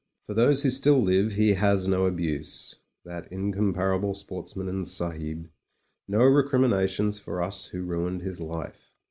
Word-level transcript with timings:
For 0.25 0.33
those 0.33 0.63
who 0.63 0.71
still 0.71 0.99
live, 0.99 1.33
he 1.33 1.53
has 1.53 1.87
no 1.87 2.07
abuse— 2.07 2.77
that 3.05 3.29
incom 3.29 3.75
parable 3.75 4.15
sportsman 4.15 4.67
and 4.67 4.87
sahib; 4.87 5.47
no 6.07 6.23
recriminations 6.23 7.19
for 7.19 7.39
us 7.39 7.67
who 7.67 7.83
ruined 7.83 8.23
his 8.23 8.41
life. 8.41 8.95